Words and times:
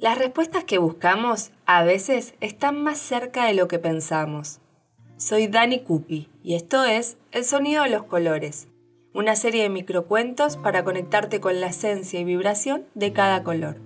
Las 0.00 0.16
respuestas 0.16 0.64
que 0.64 0.78
buscamos 0.78 1.50
a 1.66 1.84
veces 1.84 2.32
están 2.40 2.82
más 2.82 2.96
cerca 2.96 3.44
de 3.44 3.52
lo 3.52 3.68
que 3.68 3.78
pensamos. 3.78 4.58
Soy 5.18 5.46
Dani 5.46 5.80
Cupi 5.80 6.30
y 6.42 6.54
esto 6.54 6.84
es 6.84 7.18
El 7.32 7.44
Sonido 7.44 7.82
de 7.82 7.90
los 7.90 8.04
Colores, 8.04 8.68
una 9.12 9.36
serie 9.36 9.62
de 9.62 9.68
microcuentos 9.68 10.56
para 10.56 10.84
conectarte 10.84 11.40
con 11.40 11.60
la 11.60 11.66
esencia 11.66 12.18
y 12.18 12.24
vibración 12.24 12.86
de 12.94 13.12
cada 13.12 13.44
color. 13.44 13.76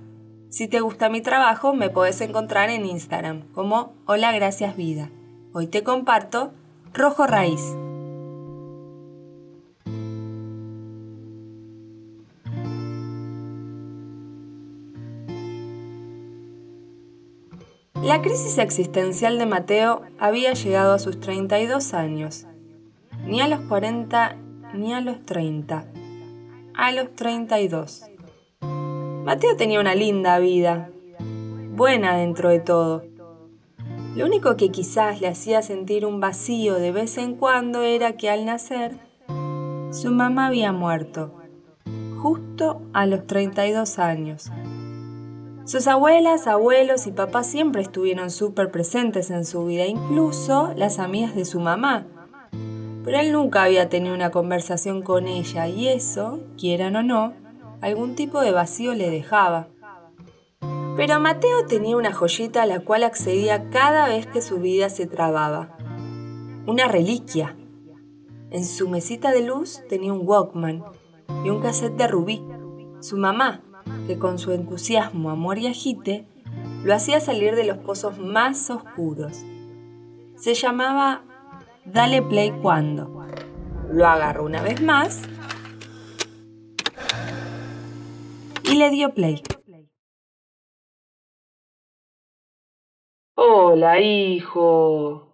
Si 0.50 0.69
te 0.69 0.79
gusta 0.79 1.08
mi 1.08 1.21
trabajo, 1.21 1.74
me 1.74 1.90
puedes 1.90 2.21
encontrar 2.21 2.71
en 2.71 2.87
Instagram 2.87 3.51
como 3.53 3.92
Hola 4.06 4.31
Gracias 4.31 4.76
Vida. 4.76 5.10
Hoy 5.53 5.67
te 5.67 5.83
comparto 5.83 6.53
Rojo 6.92 7.26
Raíz. 7.26 7.60
La 18.05 18.21
crisis 18.21 18.59
existencial 18.59 19.39
de 19.39 19.47
Mateo 19.47 20.03
había 20.19 20.53
llegado 20.53 20.93
a 20.93 20.99
sus 20.99 21.21
32 21.21 21.95
años. 21.95 22.47
Ni 23.25 23.41
a 23.41 23.49
los 23.49 23.61
40 23.61 24.37
ni 24.75 24.93
a 24.93 25.01
los 25.01 25.25
30. 25.25 25.87
A 26.75 26.93
los 26.93 27.15
32. 27.15 28.05
Mateo 28.61 29.57
tenía 29.57 29.81
una 29.81 29.95
linda 29.95 30.39
vida, 30.39 30.91
buena 31.75 32.15
dentro 32.15 32.51
de 32.51 32.61
todo. 32.61 33.05
Lo 34.15 34.27
único 34.27 34.55
que 34.57 34.71
quizás 34.71 35.23
le 35.23 35.29
hacía 35.29 35.62
sentir 35.62 36.05
un 36.05 36.21
vacío 36.21 36.75
de 36.75 36.93
vez 36.93 37.17
en 37.17 37.37
cuando 37.37 37.81
era 37.81 38.19
que 38.19 38.29
al 38.29 38.45
nacer, 38.45 38.98
su 39.93 40.11
mamá 40.11 40.48
había 40.48 40.73
muerto, 40.73 41.41
justo 42.19 42.83
a 42.93 43.07
los 43.07 43.27
32 43.27 43.98
años. 43.98 44.51
Sus 45.67 45.87
abuelas, 45.87 46.47
abuelos 46.47 47.07
y 47.07 47.11
papás 47.11 47.47
siempre 47.47 47.81
estuvieron 47.81 48.31
súper 48.31 48.71
presentes 48.71 49.31
en 49.31 49.47
su 49.47 49.65
vida, 49.65 49.87
incluso 49.87 50.75
las 50.77 50.98
amigas 50.98 51.34
de 51.34 51.47
su 51.47 51.59
mamá. 51.59 52.06
Pero 53.03 53.19
él 53.19 53.33
nunca 53.33 53.62
había 53.62 53.89
tenido 53.89 54.15
una 54.15 54.31
conversación 54.31 55.01
con 55.01 55.27
ella 55.27 55.67
y 55.67 55.89
eso, 55.89 56.41
quieran 56.59 56.97
o 56.97 57.03
no, 57.03 57.33
algún 57.81 58.15
tipo 58.15 58.43
de 58.43 58.53
vacío 58.53 58.93
le 58.93 59.09
dejaba. 59.09 59.69
Pero 60.97 61.19
Mateo 61.19 61.65
tenía 61.67 61.97
una 61.97 62.12
joyita 62.12 62.62
a 62.62 62.67
la 62.67 62.81
cual 62.81 63.03
accedía 63.03 63.71
cada 63.71 64.06
vez 64.09 64.27
que 64.27 64.43
su 64.43 64.59
vida 64.59 64.91
se 64.91 65.06
trababa. 65.06 65.78
Una 66.67 66.89
reliquia. 66.89 67.56
En 68.51 68.67
su 68.67 68.89
mesita 68.91 69.33
de 69.33 69.41
luz 69.41 69.81
tenía 69.89 70.12
un 70.12 70.28
Walkman 70.28 70.84
y 71.43 71.49
un 71.49 71.62
cassette 71.62 71.97
de 71.97 72.06
Rubí, 72.06 72.45
su 73.01 73.17
mamá, 73.17 73.62
que 74.07 74.19
con 74.19 74.39
su 74.39 74.53
entusiasmo, 74.53 75.31
amor 75.31 75.59
y 75.59 75.67
agite 75.67 76.27
lo 76.85 76.95
hacía 76.95 77.21
salir 77.21 77.55
de 77.55 77.65
los 77.65 77.79
pozos 77.79 78.19
más 78.19 78.71
oscuros. 78.71 79.45
Se 80.37 80.55
llamaba 80.55 81.23
Dale 81.85 82.23
Play 82.23 82.53
cuando. 82.62 83.25
Lo 83.91 84.07
agarró 84.07 84.45
una 84.45 84.62
vez 84.62 84.83
más 84.83 85.29
y 88.65 88.77
le 88.77 88.91
dio 88.91 89.15
play. 89.15 89.43
Hola, 93.37 94.01
hijo. 94.01 95.31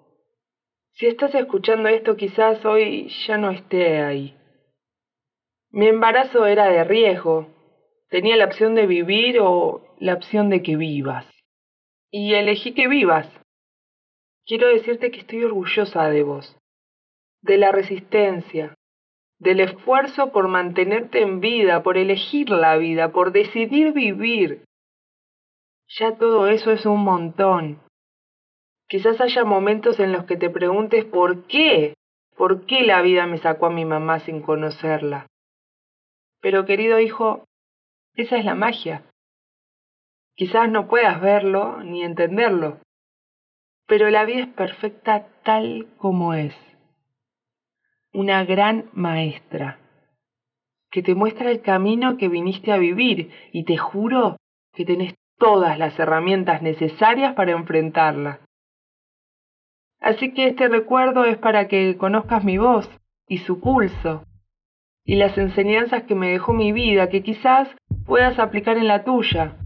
Si 0.92 1.06
estás 1.06 1.34
escuchando 1.34 1.88
esto, 1.88 2.16
quizás 2.16 2.64
hoy 2.64 3.08
ya 3.26 3.38
no 3.38 3.50
esté 3.50 4.02
ahí. 4.02 4.36
Mi 5.70 5.86
embarazo 5.86 6.44
era 6.46 6.66
de 6.66 6.84
riesgo, 6.84 7.46
Tenía 8.10 8.36
la 8.36 8.46
opción 8.46 8.74
de 8.74 8.86
vivir 8.86 9.38
o 9.40 9.86
la 9.98 10.14
opción 10.14 10.50
de 10.50 10.62
que 10.62 10.76
vivas. 10.76 11.26
Y 12.10 12.34
elegí 12.34 12.74
que 12.74 12.88
vivas. 12.88 13.28
Quiero 14.44 14.66
decirte 14.66 15.12
que 15.12 15.20
estoy 15.20 15.44
orgullosa 15.44 16.10
de 16.10 16.24
vos, 16.24 16.58
de 17.40 17.56
la 17.56 17.70
resistencia, 17.70 18.74
del 19.38 19.60
esfuerzo 19.60 20.32
por 20.32 20.48
mantenerte 20.48 21.22
en 21.22 21.38
vida, 21.38 21.84
por 21.84 21.96
elegir 21.96 22.50
la 22.50 22.76
vida, 22.76 23.12
por 23.12 23.30
decidir 23.30 23.92
vivir. 23.92 24.64
Ya 25.98 26.16
todo 26.16 26.48
eso 26.48 26.72
es 26.72 26.84
un 26.86 27.04
montón. 27.04 27.80
Quizás 28.88 29.20
haya 29.20 29.44
momentos 29.44 30.00
en 30.00 30.10
los 30.10 30.24
que 30.24 30.36
te 30.36 30.50
preguntes 30.50 31.04
por 31.04 31.46
qué, 31.46 31.94
por 32.36 32.66
qué 32.66 32.82
la 32.82 33.02
vida 33.02 33.26
me 33.26 33.38
sacó 33.38 33.66
a 33.66 33.70
mi 33.70 33.84
mamá 33.84 34.18
sin 34.18 34.42
conocerla. 34.42 35.28
Pero 36.40 36.66
querido 36.66 36.98
hijo, 36.98 37.44
esa 38.14 38.36
es 38.36 38.44
la 38.44 38.54
magia. 38.54 39.02
Quizás 40.34 40.70
no 40.70 40.88
puedas 40.88 41.20
verlo 41.20 41.82
ni 41.82 42.02
entenderlo, 42.02 42.78
pero 43.86 44.10
la 44.10 44.24
vida 44.24 44.40
es 44.40 44.48
perfecta 44.48 45.26
tal 45.44 45.88
como 45.98 46.34
es. 46.34 46.54
Una 48.12 48.44
gran 48.44 48.90
maestra 48.92 49.78
que 50.90 51.02
te 51.02 51.14
muestra 51.14 51.50
el 51.50 51.62
camino 51.62 52.16
que 52.16 52.28
viniste 52.28 52.72
a 52.72 52.78
vivir 52.78 53.30
y 53.52 53.64
te 53.64 53.76
juro 53.76 54.36
que 54.72 54.84
tenés 54.84 55.14
todas 55.38 55.78
las 55.78 55.98
herramientas 55.98 56.62
necesarias 56.62 57.34
para 57.34 57.52
enfrentarla. 57.52 58.40
Así 60.00 60.32
que 60.32 60.48
este 60.48 60.68
recuerdo 60.68 61.24
es 61.24 61.38
para 61.38 61.68
que 61.68 61.96
conozcas 61.96 62.42
mi 62.44 62.58
voz 62.58 62.90
y 63.26 63.38
su 63.38 63.60
pulso 63.60 64.24
y 65.04 65.16
las 65.16 65.36
enseñanzas 65.38 66.04
que 66.04 66.14
me 66.14 66.30
dejó 66.30 66.52
mi 66.52 66.72
vida, 66.72 67.08
que 67.08 67.22
quizás 67.22 67.68
puedas 68.06 68.38
aplicar 68.38 68.76
en 68.76 68.88
la 68.88 69.04
tuya. 69.04 69.56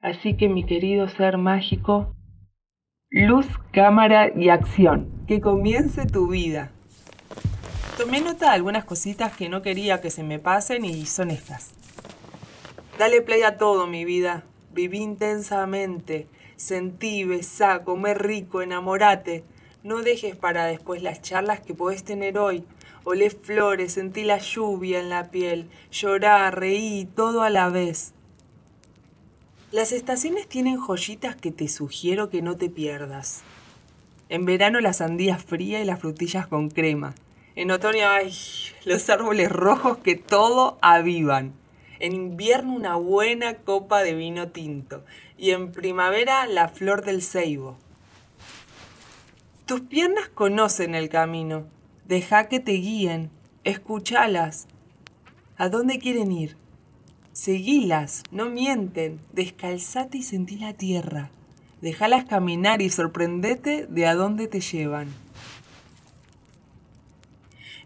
Así 0.00 0.36
que 0.36 0.48
mi 0.48 0.64
querido 0.64 1.08
ser 1.08 1.38
mágico, 1.38 2.14
luz, 3.10 3.46
cámara 3.72 4.30
y 4.34 4.48
acción. 4.48 5.10
Que 5.26 5.40
comience 5.40 6.06
tu 6.06 6.28
vida. 6.28 6.70
Tomé 7.98 8.20
nota 8.20 8.46
de 8.46 8.52
algunas 8.52 8.84
cositas 8.84 9.36
que 9.36 9.48
no 9.48 9.62
quería 9.62 10.00
que 10.00 10.10
se 10.10 10.22
me 10.22 10.38
pasen 10.38 10.84
y 10.84 11.06
son 11.06 11.30
estas. 11.30 11.72
Dale 12.98 13.22
play 13.22 13.42
a 13.42 13.56
todo, 13.56 13.86
mi 13.86 14.04
vida. 14.04 14.44
Viví 14.72 14.98
intensamente. 14.98 16.26
Sentí, 16.56 17.24
besá, 17.24 17.84
comé 17.84 18.14
rico, 18.14 18.62
enamorate. 18.62 19.44
No 19.86 20.02
dejes 20.02 20.34
para 20.34 20.66
después 20.66 21.00
las 21.00 21.22
charlas 21.22 21.60
que 21.60 21.72
podés 21.72 22.02
tener 22.02 22.38
hoy 22.38 22.64
olé 23.04 23.30
flores, 23.30 23.92
sentí 23.92 24.24
la 24.24 24.38
lluvia 24.38 24.98
en 24.98 25.10
la 25.10 25.30
piel, 25.30 25.70
llorá, 25.92 26.50
reí, 26.50 27.08
todo 27.14 27.42
a 27.42 27.50
la 27.50 27.68
vez. 27.68 28.12
Las 29.70 29.92
estaciones 29.92 30.48
tienen 30.48 30.76
joyitas 30.76 31.36
que 31.36 31.52
te 31.52 31.68
sugiero 31.68 32.30
que 32.30 32.42
no 32.42 32.56
te 32.56 32.68
pierdas. 32.68 33.42
En 34.28 34.44
verano 34.44 34.80
la 34.80 34.92
sandía 34.92 35.38
fría 35.38 35.80
y 35.80 35.84
las 35.84 36.00
frutillas 36.00 36.48
con 36.48 36.68
crema. 36.68 37.14
En 37.54 37.70
otoño, 37.70 38.08
ay, 38.08 38.34
los 38.86 39.08
árboles 39.08 39.52
rojos 39.52 39.98
que 39.98 40.16
todo 40.16 40.78
avivan. 40.82 41.52
En 42.00 42.12
invierno 42.12 42.74
una 42.74 42.96
buena 42.96 43.58
copa 43.58 44.02
de 44.02 44.14
vino 44.14 44.48
tinto. 44.48 45.04
Y 45.38 45.52
en 45.52 45.70
primavera 45.70 46.44
la 46.48 46.66
flor 46.70 47.04
del 47.04 47.22
ceibo. 47.22 47.78
Tus 49.66 49.80
piernas 49.80 50.28
conocen 50.28 50.94
el 50.94 51.08
camino 51.08 51.64
Deja 52.06 52.48
que 52.48 52.60
te 52.60 52.70
guíen, 52.70 53.30
escúchalas. 53.64 54.68
¿A 55.56 55.68
dónde 55.68 55.98
quieren 55.98 56.30
ir? 56.30 56.56
Seguilas, 57.32 58.22
no 58.30 58.48
mienten, 58.48 59.18
descalzate 59.32 60.18
y 60.18 60.22
sentí 60.22 60.56
la 60.56 60.74
tierra. 60.74 61.30
Déjalas 61.80 62.26
caminar 62.26 62.80
y 62.80 62.90
sorprendete 62.90 63.88
de 63.88 64.06
a 64.06 64.14
dónde 64.14 64.46
te 64.46 64.60
llevan. 64.60 65.08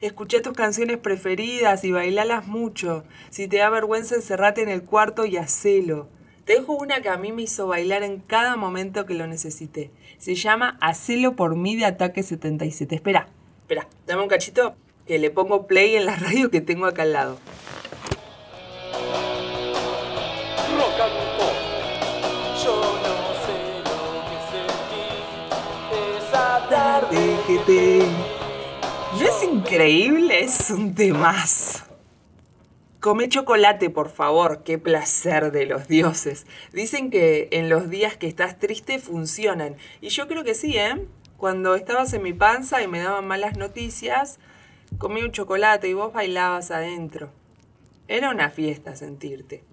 Escuché 0.03 0.43
tus 0.43 0.53
canciones 0.53 0.99
preferidas 0.99 1.83
y 1.85 1.93
bailalas 1.93 2.47
mucho. 2.47 3.05
Si 3.31 3.49
te 3.49 3.57
da 3.57 3.71
vergüenza, 3.71 4.17
encerrate 4.17 4.61
en 4.61 4.69
el 4.69 4.83
cuarto 4.83 5.25
y 5.25 5.39
hacelo. 5.39 6.09
Te 6.51 6.57
dejo 6.57 6.73
una 6.73 7.01
que 7.01 7.09
a 7.09 7.17
mí 7.17 7.31
me 7.31 7.43
hizo 7.43 7.69
bailar 7.69 8.03
en 8.03 8.19
cada 8.19 8.57
momento 8.57 9.07
que 9.07 9.15
lo 9.15 9.29
necesité. 9.29 9.93
Se 10.19 10.35
llama 10.35 10.77
Hacelo 10.81 11.37
por 11.37 11.55
mí 11.55 11.77
de 11.77 11.85
Ataque 11.85 12.25
77. 12.25 12.93
Espera, 12.97 13.29
Espera, 13.61 13.87
dame 14.05 14.25
un 14.25 14.29
cachito 14.29 14.75
que 15.07 15.21
le 15.21 15.31
pongo 15.31 15.69
play 15.69 15.95
en 15.95 16.07
la 16.07 16.17
radio 16.17 16.51
que 16.51 16.61
tengo 16.61 16.87
acá 16.87 17.03
al 17.03 17.13
lado. 17.13 17.39
Yo 22.65 22.81
no 23.05 23.19
sé 23.47 23.57
lo 23.85 24.01
que 24.27 24.39
sentí 24.51 25.07
esa 26.19 26.67
tarde 26.69 27.37
que 27.47 27.59
te... 27.59 27.99
¿No 29.21 29.25
es 29.25 29.45
increíble? 29.45 30.41
Es 30.43 30.69
un 30.73 30.97
temazo. 30.97 31.90
Come 33.01 33.31
chocolate, 33.31 33.89
por 33.89 34.11
favor. 34.11 34.63
Qué 34.63 34.77
placer 34.77 35.53
de 35.53 35.65
los 35.65 35.89
dioses. 35.89 36.47
Dicen 36.75 37.11
que 37.11 37.49
en 37.51 37.71
los 37.71 37.89
días 37.89 38.19
que 38.19 38.27
estás 38.27 38.59
triste 38.59 38.99
funcionan. 38.99 39.77
Y 40.03 40.11
yo 40.11 40.29
creo 40.29 40.45
que 40.45 40.55
sí, 40.55 40.77
¿eh? 40.77 41.07
Cuando 41.39 41.77
estabas 41.77 42.13
en 42.13 42.23
mi 42.23 42.35
panza 42.35 42.83
y 42.83 42.89
me 42.89 43.01
daban 43.01 43.27
malas 43.27 43.57
noticias, 43.57 44.39
comí 44.99 45.23
un 45.23 45.33
chocolate 45.33 45.89
y 45.89 45.95
vos 45.95 46.13
bailabas 46.13 46.71
adentro. 46.71 47.31
Era 48.07 48.31
una 48.31 48.51
fiesta 48.51 48.95
sentirte. 48.95 49.65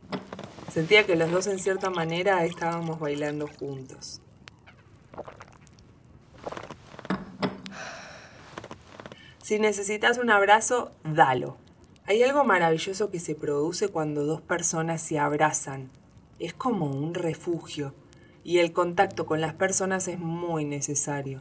Sentía 0.72 1.06
que 1.06 1.18
los 1.18 1.30
dos 1.30 1.48
en 1.48 1.60
cierta 1.60 1.90
manera 1.90 2.46
estábamos 2.46 2.98
bailando 2.98 3.50
juntos. 3.60 4.22
Si 9.44 9.60
necesitas 9.60 10.18
un 10.18 10.30
abrazo, 10.30 10.94
dalo. 11.04 11.58
Hay 12.10 12.24
algo 12.24 12.46
maravilloso 12.46 13.12
que 13.12 13.20
se 13.20 13.36
produce 13.36 13.90
cuando 13.90 14.24
dos 14.24 14.40
personas 14.40 15.02
se 15.02 15.20
abrazan. 15.20 15.90
Es 16.40 16.54
como 16.54 16.90
un 16.90 17.14
refugio 17.14 17.94
y 18.46 18.60
el 18.60 18.72
contacto 18.72 19.26
con 19.26 19.42
las 19.42 19.54
personas 19.54 20.08
es 20.08 20.18
muy 20.18 20.64
necesario, 20.64 21.40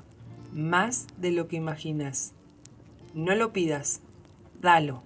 más 0.52 1.06
de 1.18 1.30
lo 1.30 1.46
que 1.46 1.54
imaginas. 1.54 2.32
No 3.14 3.36
lo 3.36 3.52
pidas, 3.52 4.00
dalo. 4.60 5.04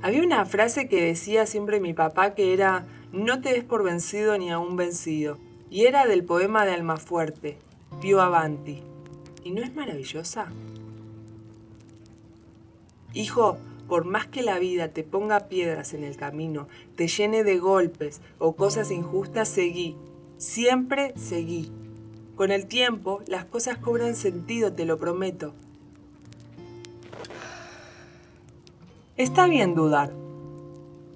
Había 0.00 0.22
una 0.22 0.44
frase 0.46 0.88
que 0.88 1.04
decía 1.04 1.44
siempre 1.46 1.80
mi 1.80 1.92
papá 1.92 2.36
que 2.36 2.52
era, 2.52 2.86
no 3.10 3.40
te 3.40 3.52
des 3.52 3.64
por 3.64 3.82
vencido 3.82 4.38
ni 4.38 4.52
aún 4.52 4.76
vencido, 4.76 5.38
y 5.70 5.86
era 5.86 6.06
del 6.06 6.22
poema 6.22 6.64
de 6.64 6.74
Almafuerte, 6.74 7.58
Pío 8.00 8.20
Avanti. 8.20 8.80
¿Y 9.42 9.50
no 9.50 9.60
es 9.60 9.74
maravillosa? 9.74 10.52
Hijo, 13.14 13.58
por 13.88 14.04
más 14.04 14.26
que 14.26 14.42
la 14.42 14.58
vida 14.58 14.88
te 14.88 15.04
ponga 15.04 15.48
piedras 15.48 15.92
en 15.92 16.04
el 16.04 16.16
camino, 16.16 16.68
te 16.96 17.08
llene 17.08 17.44
de 17.44 17.58
golpes 17.58 18.20
o 18.38 18.56
cosas 18.56 18.90
injustas, 18.90 19.48
seguí. 19.48 19.96
Siempre 20.38 21.12
seguí. 21.16 21.70
Con 22.36 22.50
el 22.50 22.66
tiempo, 22.66 23.20
las 23.26 23.44
cosas 23.44 23.76
cobran 23.76 24.16
sentido, 24.16 24.72
te 24.72 24.86
lo 24.86 24.98
prometo. 24.98 25.52
Está 29.16 29.46
bien 29.46 29.74
dudar. 29.74 30.10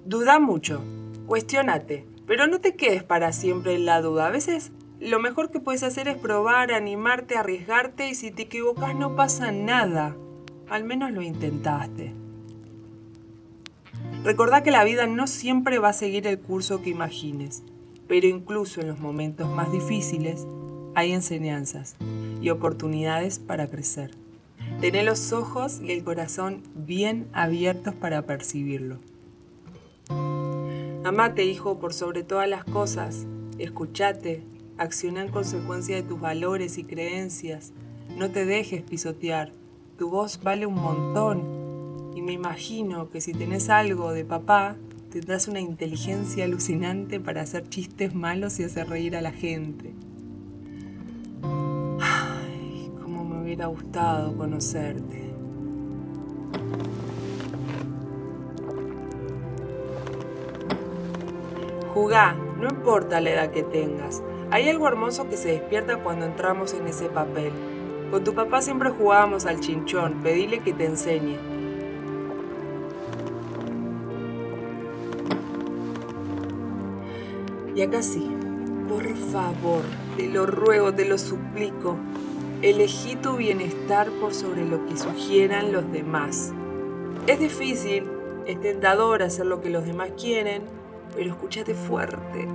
Duda 0.05 0.39
mucho. 0.39 0.81
Cuestiónate. 1.25 2.05
Pero 2.27 2.45
no 2.45 2.61
te 2.61 2.75
quedes 2.75 3.03
para 3.03 3.33
siempre 3.33 3.73
en 3.73 3.85
la 3.85 4.01
duda. 4.01 4.27
A 4.27 4.31
veces 4.31 4.71
lo 4.99 5.19
mejor 5.19 5.49
que 5.49 5.59
puedes 5.59 5.83
hacer 5.83 6.07
es 6.07 6.17
probar, 6.17 6.71
animarte, 6.71 7.37
arriesgarte 7.37 8.09
y 8.09 8.15
si 8.15 8.31
te 8.31 8.43
equivocas 8.43 8.95
no 8.95 9.15
pasa 9.15 9.51
nada. 9.51 10.15
Al 10.69 10.83
menos 10.83 11.11
lo 11.11 11.21
intentaste. 11.21 12.13
Recordá 14.23 14.63
que 14.63 14.71
la 14.71 14.83
vida 14.83 15.07
no 15.07 15.27
siempre 15.27 15.79
va 15.79 15.89
a 15.89 15.93
seguir 15.93 16.27
el 16.27 16.39
curso 16.39 16.81
que 16.81 16.89
imagines, 16.89 17.63
pero 18.07 18.27
incluso 18.27 18.81
en 18.81 18.87
los 18.87 18.99
momentos 18.99 19.49
más 19.49 19.71
difíciles 19.71 20.45
hay 20.95 21.13
enseñanzas 21.13 21.95
y 22.41 22.49
oportunidades 22.49 23.39
para 23.39 23.67
crecer. 23.67 24.11
Tené 24.81 25.03
los 25.03 25.31
ojos 25.31 25.79
y 25.81 25.91
el 25.91 26.03
corazón 26.03 26.61
bien 26.75 27.27
abiertos 27.33 27.95
para 27.95 28.23
percibirlo. 28.23 28.97
Amate, 31.03 31.45
hijo, 31.45 31.79
por 31.79 31.93
sobre 31.93 32.23
todas 32.23 32.49
las 32.49 32.65
cosas. 32.65 33.25
Escuchate, 33.59 34.43
acciona 34.77 35.21
en 35.21 35.31
consecuencia 35.31 35.95
de 35.95 36.03
tus 36.03 36.19
valores 36.19 36.77
y 36.77 36.83
creencias. 36.83 37.71
No 38.17 38.29
te 38.29 38.45
dejes 38.45 38.81
pisotear. 38.81 39.51
Tu 39.97 40.09
voz 40.09 40.39
vale 40.43 40.65
un 40.65 40.75
montón. 40.75 42.13
Y 42.15 42.21
me 42.21 42.33
imagino 42.33 43.09
que 43.09 43.21
si 43.21 43.33
tenés 43.33 43.69
algo 43.69 44.11
de 44.11 44.25
papá, 44.25 44.75
tendrás 45.11 45.47
una 45.47 45.59
inteligencia 45.59 46.45
alucinante 46.45 47.19
para 47.19 47.41
hacer 47.41 47.67
chistes 47.69 48.13
malos 48.13 48.59
y 48.59 48.63
hacer 48.63 48.89
reír 48.89 49.15
a 49.15 49.21
la 49.21 49.31
gente. 49.31 49.93
hubiera 53.47 53.67
gustado 53.67 54.35
conocerte. 54.35 55.31
Jugá, 61.93 62.35
no 62.59 62.67
importa 62.67 63.21
la 63.21 63.29
edad 63.29 63.51
que 63.51 63.63
tengas. 63.63 64.21
Hay 64.51 64.67
algo 64.67 64.85
hermoso 64.89 65.29
que 65.29 65.37
se 65.37 65.47
despierta 65.47 66.03
cuando 66.03 66.25
entramos 66.25 66.73
en 66.73 66.87
ese 66.87 67.07
papel. 67.07 67.53
Con 68.11 68.23
tu 68.23 68.33
papá 68.33 68.61
siempre 68.61 68.89
jugábamos 68.89 69.45
al 69.45 69.59
chinchón, 69.59 70.21
pedile 70.23 70.59
que 70.59 70.73
te 70.73 70.85
enseñe. 70.85 71.37
Y 77.75 77.81
acá 77.81 78.01
sí, 78.01 78.29
por 78.87 79.05
favor, 79.15 79.83
te 80.15 80.27
lo 80.27 80.45
ruego, 80.45 80.93
te 80.93 81.05
lo 81.05 81.17
suplico, 81.17 81.97
Elegí 82.63 83.15
tu 83.15 83.37
bienestar 83.37 84.09
por 84.19 84.33
sobre 84.33 84.65
lo 84.65 84.83
que 84.87 84.97
sugieran 84.97 85.71
los 85.71 85.91
demás. 85.91 86.53
Es 87.27 87.39
difícil, 87.39 88.05
es 88.47 88.59
tentador 88.59 89.21
hacer 89.21 89.45
lo 89.45 89.61
que 89.61 89.69
los 89.69 89.85
demás 89.85 90.09
quieren, 90.19 90.63
pero 91.15 91.29
escúchate 91.29 91.75
fuerte. 91.75 92.47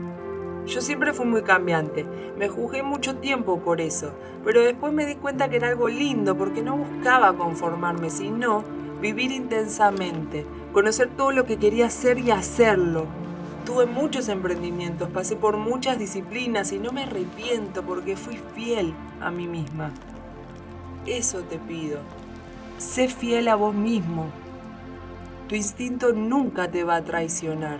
Yo 0.66 0.80
siempre 0.80 1.12
fui 1.12 1.26
muy 1.26 1.42
cambiante, 1.42 2.06
me 2.38 2.48
juzgué 2.48 2.82
mucho 2.82 3.16
tiempo 3.16 3.60
por 3.60 3.80
eso, 3.80 4.12
pero 4.44 4.62
después 4.62 4.92
me 4.92 5.06
di 5.06 5.16
cuenta 5.16 5.48
que 5.48 5.56
era 5.56 5.68
algo 5.68 5.88
lindo 5.88 6.36
porque 6.36 6.62
no 6.62 6.76
buscaba 6.76 7.36
conformarme, 7.36 8.10
sino 8.10 8.64
vivir 9.00 9.32
intensamente, 9.32 10.46
conocer 10.72 11.10
todo 11.16 11.32
lo 11.32 11.44
que 11.44 11.58
quería 11.58 11.86
hacer 11.86 12.18
y 12.18 12.30
hacerlo, 12.30 13.06
Tuve 13.64 13.86
muchos 13.86 14.28
emprendimientos, 14.28 15.08
pasé 15.10 15.36
por 15.36 15.56
muchas 15.56 15.96
disciplinas 15.96 16.72
y 16.72 16.80
no 16.80 16.90
me 16.90 17.04
arrepiento 17.04 17.84
porque 17.84 18.16
fui 18.16 18.40
fiel 18.56 18.92
a 19.20 19.30
mí 19.30 19.46
misma. 19.46 19.92
Eso 21.06 21.42
te 21.42 21.58
pido. 21.58 22.00
Sé 22.78 23.06
fiel 23.06 23.46
a 23.46 23.54
vos 23.54 23.72
mismo. 23.72 24.26
Tu 25.48 25.54
instinto 25.54 26.12
nunca 26.12 26.68
te 26.72 26.82
va 26.82 26.96
a 26.96 27.04
traicionar. 27.04 27.78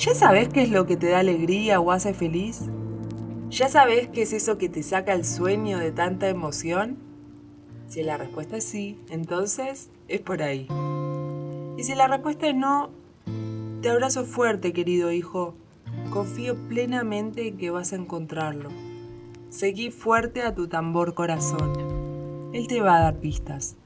¿Ya 0.00 0.14
sabes 0.14 0.48
qué 0.48 0.62
es 0.62 0.70
lo 0.70 0.86
que 0.86 0.96
te 0.96 1.10
da 1.10 1.18
alegría 1.18 1.78
o 1.78 1.90
hace 1.90 2.14
feliz? 2.14 2.62
¿Ya 3.50 3.68
sabes 3.68 4.08
qué 4.08 4.22
es 4.22 4.32
eso 4.32 4.56
que 4.56 4.70
te 4.70 4.82
saca 4.82 5.12
el 5.12 5.26
sueño 5.26 5.78
de 5.78 5.92
tanta 5.92 6.30
emoción? 6.30 6.96
Si 7.86 8.02
la 8.02 8.16
respuesta 8.16 8.56
es 8.56 8.64
sí, 8.64 8.98
entonces 9.10 9.90
es 10.08 10.22
por 10.22 10.42
ahí. 10.42 10.68
Y 11.76 11.82
si 11.82 11.94
la 11.94 12.08
respuesta 12.08 12.48
es 12.48 12.54
no, 12.54 12.88
te 13.82 13.90
abrazo 13.90 14.24
fuerte, 14.24 14.72
querido 14.72 15.12
hijo. 15.12 15.54
Confío 16.08 16.56
plenamente 16.66 17.48
en 17.48 17.58
que 17.58 17.68
vas 17.68 17.92
a 17.92 17.96
encontrarlo. 17.96 18.70
Seguí 19.50 19.90
fuerte 19.90 20.40
a 20.40 20.54
tu 20.54 20.66
tambor 20.66 21.12
corazón. 21.12 22.50
Él 22.54 22.68
te 22.68 22.80
va 22.80 22.96
a 22.96 23.02
dar 23.02 23.16
pistas. 23.16 23.76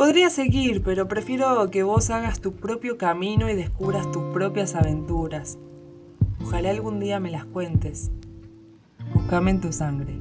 Podría 0.00 0.30
seguir, 0.30 0.82
pero 0.82 1.08
prefiero 1.08 1.70
que 1.70 1.82
vos 1.82 2.08
hagas 2.08 2.40
tu 2.40 2.54
propio 2.54 2.96
camino 2.96 3.50
y 3.50 3.54
descubras 3.54 4.10
tus 4.10 4.22
propias 4.32 4.74
aventuras. 4.74 5.58
Ojalá 6.42 6.70
algún 6.70 7.00
día 7.00 7.20
me 7.20 7.30
las 7.30 7.44
cuentes. 7.44 8.10
Búscame 9.12 9.50
en 9.50 9.60
tu 9.60 9.74
sangre. 9.74 10.18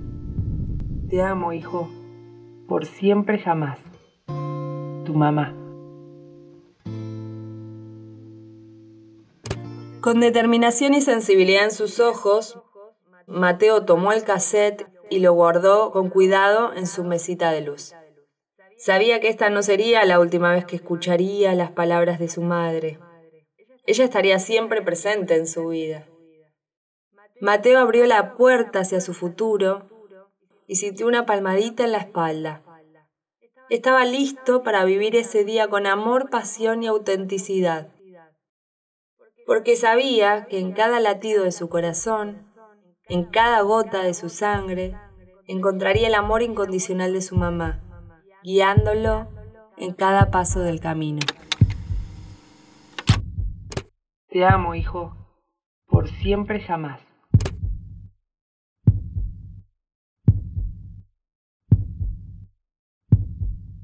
Te 1.09 1.21
amo, 1.21 1.53
hijo, 1.53 1.89
por 2.67 2.85
siempre 2.87 3.39
jamás. 3.39 3.79
Tu 5.05 5.13
mamá. 5.13 5.55
Con 10.01 10.19
determinación 10.19 10.93
y 10.93 10.99
sensibilidad 10.99 11.63
en 11.63 11.71
sus 11.71 12.01
ojos, 12.01 12.59
Mateo 13.27 13.85
tomó 13.85 14.11
el 14.11 14.25
cassette 14.25 14.87
y 15.09 15.19
lo 15.19 15.31
guardó 15.31 15.93
con 15.93 16.09
cuidado 16.09 16.73
en 16.73 16.85
su 16.85 17.05
mesita 17.05 17.51
de 17.51 17.61
luz. 17.61 17.93
Sabía 18.79 19.19
que 19.19 19.27
esta 19.27 19.49
no 19.49 19.61
sería 19.61 20.05
la 20.05 20.21
última 20.21 20.53
vez 20.53 20.63
que 20.63 20.77
escucharía 20.77 21.53
las 21.53 21.69
palabras 21.69 22.17
de 22.17 22.29
su 22.29 22.41
madre. 22.41 22.97
Ella 23.85 24.05
estaría 24.05 24.39
siempre 24.39 24.81
presente 24.81 25.35
en 25.35 25.47
su 25.47 25.67
vida. 25.67 26.07
Mateo 27.41 27.79
abrió 27.79 28.05
la 28.05 28.37
puerta 28.37 28.79
hacia 28.79 29.01
su 29.01 29.13
futuro 29.13 29.89
y 30.65 30.77
sintió 30.77 31.07
una 31.07 31.25
palmadita 31.25 31.83
en 31.83 31.91
la 31.91 31.97
espalda. 31.97 32.63
Estaba 33.69 34.05
listo 34.05 34.63
para 34.63 34.85
vivir 34.85 35.13
ese 35.17 35.43
día 35.43 35.67
con 35.67 35.85
amor, 35.85 36.29
pasión 36.29 36.81
y 36.81 36.87
autenticidad, 36.87 37.89
porque 39.45 39.75
sabía 39.75 40.45
que 40.45 40.57
en 40.57 40.71
cada 40.71 41.01
latido 41.01 41.43
de 41.43 41.51
su 41.51 41.67
corazón, 41.67 42.49
en 43.09 43.25
cada 43.25 43.59
gota 43.59 44.03
de 44.03 44.13
su 44.13 44.29
sangre, 44.29 44.95
encontraría 45.47 46.07
el 46.07 46.15
amor 46.15 46.43
incondicional 46.43 47.11
de 47.11 47.21
su 47.21 47.35
mamá, 47.35 47.83
guiándolo 48.43 49.27
en 49.77 49.93
cada 49.93 50.31
paso 50.31 50.61
del 50.61 50.79
camino. 50.79 51.21
Te 54.29 54.45
amo, 54.45 54.75
hijo, 54.75 55.15
por 55.87 56.09
siempre 56.09 56.61
jamás. 56.61 57.08